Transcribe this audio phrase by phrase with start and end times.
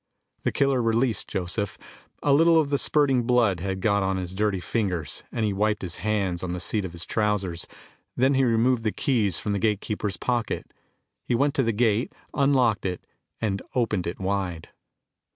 [0.41, 1.77] The killer released Joseph.
[2.23, 5.83] A little of the spurting blood had got on his dirty fingers, and he wiped
[5.83, 7.67] his hands on the seat of his trousers.
[8.17, 10.73] Then he removed the keys from the gate keeper's pocket.
[11.23, 13.05] He went to the gate, unlocked it,
[13.39, 14.69] and opened it wide.